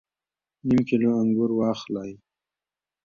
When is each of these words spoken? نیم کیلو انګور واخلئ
نیم 0.67 0.81
کیلو 0.87 1.11
انګور 1.21 1.51
واخلئ 1.55 2.11